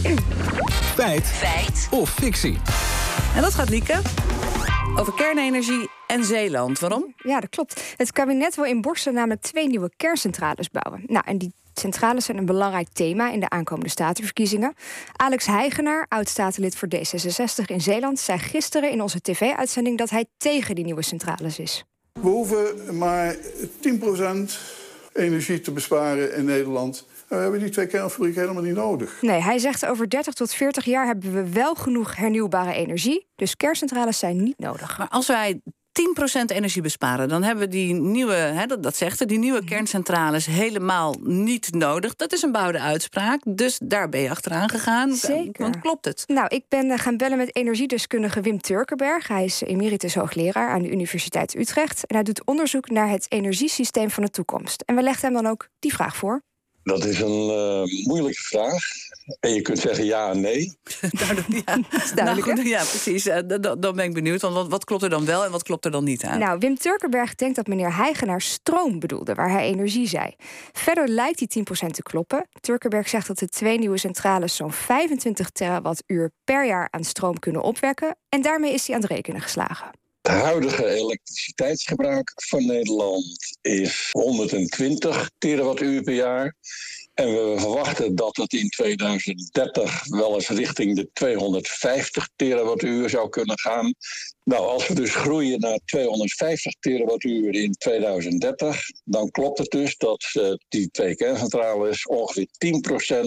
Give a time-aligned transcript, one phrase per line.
[0.00, 1.26] Feit.
[1.26, 1.88] Feit.
[1.90, 2.58] Of fictie.
[3.34, 4.00] En dat gaat Lieke
[4.96, 6.78] over kernenergie en Zeeland.
[6.78, 7.14] Waarom?
[7.16, 7.94] Ja, dat klopt.
[7.96, 11.02] Het kabinet wil in Borsten namelijk twee nieuwe kerncentrales bouwen.
[11.06, 14.74] Nou, en die centrales zijn een belangrijk thema in de aankomende statenverkiezingen.
[15.16, 20.74] Alex Heigenaar, oud-statenlid voor D66 in Zeeland, zei gisteren in onze tv-uitzending dat hij tegen
[20.74, 21.84] die nieuwe centrales is.
[22.12, 23.38] We hoeven maar 10%
[25.12, 27.06] energie te besparen in Nederland.
[27.30, 29.18] We hebben die twee kernfabrieken helemaal niet nodig.
[29.20, 33.26] Nee, hij zegt over 30 tot 40 jaar hebben we wel genoeg hernieuwbare energie.
[33.34, 34.98] Dus kerncentrales zijn niet nodig.
[34.98, 35.60] Maar als wij
[35.92, 37.28] 10% energie besparen.
[37.28, 41.74] Dan hebben we die nieuwe, hè, dat, dat zegt er, die nieuwe kerncentrales helemaal niet
[41.74, 42.14] nodig.
[42.14, 43.40] Dat is een bouwde uitspraak.
[43.44, 45.14] Dus daar ben je achteraan gegaan.
[45.14, 45.62] Zeker.
[45.62, 46.24] Want klopt het?
[46.26, 49.28] Nou, ik ben eh, gaan bellen met energiedeskundige Wim Turkenberg.
[49.28, 52.06] Hij is emeritus hoogleraar aan de Universiteit Utrecht.
[52.06, 54.82] En hij doet onderzoek naar het energiesysteem van de toekomst.
[54.86, 56.42] En we legden hem dan ook die vraag voor.
[56.82, 58.82] Dat is een uh, moeilijke vraag.
[59.40, 60.60] En je kunt zeggen ja en nee.
[61.66, 61.78] ja,
[62.14, 62.46] duidelijk.
[62.46, 63.26] Nou, ja, precies.
[63.26, 63.38] Uh,
[63.78, 64.40] dan ben ik benieuwd.
[64.40, 66.38] Want wat, wat, klopt er dan wel en wat klopt er dan niet aan?
[66.38, 70.34] Nou, Wim Turkenberg denkt dat meneer Heigenaar stroom bedoelde, waar hij energie zei.
[70.72, 72.48] Verder lijkt die 10% te kloppen.
[72.60, 77.62] Turkenberg zegt dat de twee nieuwe centrales zo'n 25 terawattuur per jaar aan stroom kunnen
[77.62, 78.16] opwekken.
[78.28, 79.99] En daarmee is hij aan het rekenen geslagen.
[80.22, 86.56] Het huidige elektriciteitsgebruik van Nederland is 120 terawattuur per jaar.
[87.14, 93.58] En we verwachten dat het in 2030 wel eens richting de 250 terawattuur zou kunnen
[93.58, 93.94] gaan.
[94.44, 100.30] Nou, als we dus groeien naar 250 terawattuur in 2030, dan klopt het dus dat
[100.32, 102.48] uh, die twee kerncentrales ongeveer 10%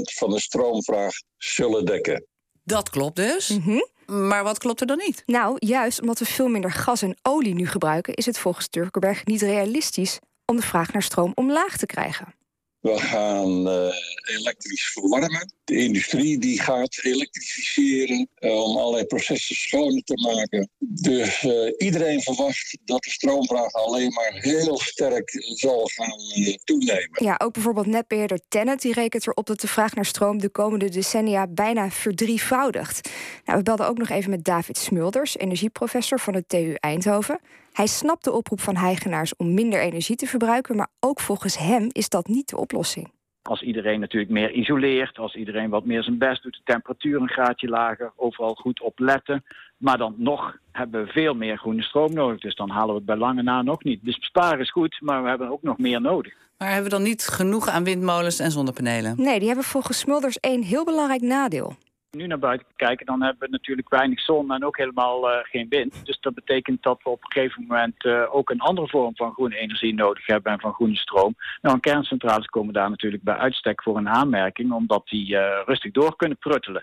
[0.01, 2.25] van de stroomvraag zullen dekken.
[2.63, 3.49] Dat klopt dus.
[3.49, 5.23] Mm maar wat klopt er dan niet?
[5.25, 9.25] Nou, juist omdat we veel minder gas en olie nu gebruiken, is het volgens Turkenberg
[9.25, 12.33] niet realistisch om de vraag naar stroom omlaag te krijgen.
[12.83, 13.93] We gaan uh,
[14.37, 15.53] elektrisch verwarmen.
[15.63, 20.69] De industrie die gaat elektrificeren uh, om allerlei processen schoner te maken.
[20.79, 26.19] Dus uh, iedereen verwacht dat de stroomvraag alleen maar heel sterk zal gaan
[26.63, 27.23] toenemen.
[27.23, 30.89] Ja, ook bijvoorbeeld netbeheerder Tennet die rekent erop dat de vraag naar stroom de komende
[30.89, 33.09] decennia bijna verdrievoudigt.
[33.45, 37.39] Nou, we belden ook nog even met David Smulders, energieprofessor van de TU Eindhoven.
[37.73, 41.89] Hij snapt de oproep van heigenaars om minder energie te verbruiken, maar ook volgens hem
[41.91, 43.11] is dat niet de oplossing.
[43.41, 47.29] Als iedereen natuurlijk meer isoleert, als iedereen wat meer zijn best doet, de temperatuur een
[47.29, 49.43] graadje lager, overal goed op letten.
[49.77, 52.39] Maar dan nog hebben we veel meer groene stroom nodig.
[52.39, 54.03] Dus dan halen we het bij lange na nog niet.
[54.03, 56.33] Dus besparen is goed, maar we hebben ook nog meer nodig.
[56.57, 59.13] Maar hebben we dan niet genoeg aan windmolens en zonnepanelen?
[59.17, 61.75] Nee, die hebben volgens Smulders één heel belangrijk nadeel
[62.13, 65.69] nu naar buiten kijken, dan hebben we natuurlijk weinig zon en ook helemaal uh, geen
[65.69, 66.05] wind.
[66.05, 69.33] Dus dat betekent dat we op een gegeven moment uh, ook een andere vorm van
[69.33, 71.35] groene energie nodig hebben en van groene stroom.
[71.61, 76.15] Nou, kerncentrales komen daar natuurlijk bij uitstek voor een aanmerking, omdat die uh, rustig door
[76.15, 76.81] kunnen pruttelen.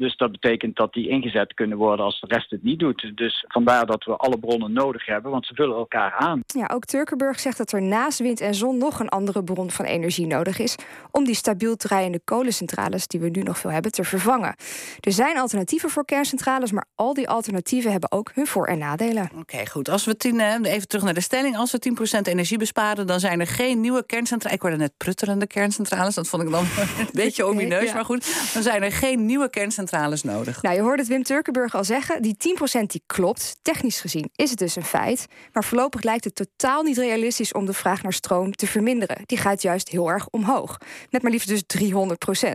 [0.00, 3.12] Dus dat betekent dat die ingezet kunnen worden als de rest het niet doet.
[3.14, 6.40] Dus vandaar dat we alle bronnen nodig hebben, want ze vullen elkaar aan.
[6.46, 9.84] Ja, ook Turkenburg zegt dat er naast wind en zon nog een andere bron van
[9.84, 10.76] energie nodig is
[11.10, 14.54] om die stabiel draaiende kolencentrales die we nu nog veel hebben te vervangen.
[15.00, 19.30] Er zijn alternatieven voor kerncentrales, maar al die alternatieven hebben ook hun voor- en nadelen.
[19.38, 19.88] Oké, goed.
[19.88, 21.56] Als we tien, even terug naar de stelling.
[21.56, 24.56] Als we 10% energie besparen, dan zijn er geen nieuwe kerncentrales.
[24.56, 26.14] Ik hoorde net pruttelende kerncentrales.
[26.14, 26.64] Dat vond ik dan
[27.00, 27.88] een beetje omineus.
[27.88, 27.94] Ja.
[27.94, 29.88] Maar goed, dan zijn er geen nieuwe kerncentrales
[30.22, 30.62] nodig.
[30.62, 32.22] Nou, je hoorde het Wim Turkenburg al zeggen.
[32.22, 32.36] Die
[32.80, 33.56] 10% die klopt.
[33.62, 35.26] Technisch gezien is het dus een feit.
[35.52, 39.22] Maar voorlopig lijkt het totaal niet realistisch om de vraag naar stroom te verminderen.
[39.26, 40.78] Die gaat juist heel erg omhoog.
[41.10, 42.50] Met maar liefst dus 300%.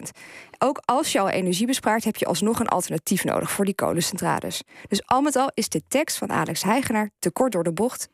[0.58, 4.62] Ook als je al energie bespaart, heb je alsnog een alternatief nodig voor die kolencentrales.
[4.88, 8.08] Dus al met al is de tekst van Alex Heigenaar te kort door de bocht